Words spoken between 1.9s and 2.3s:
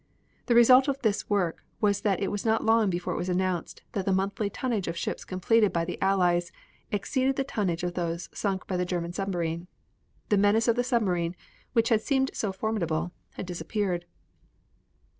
that it